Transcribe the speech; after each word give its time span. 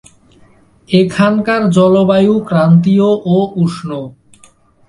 এখানকার 0.89 1.61
জলবায়ু 1.69 2.33
ক্রান্তীয় 2.39 3.09
ও 3.27 3.37
উষ্ণ। 3.55 3.89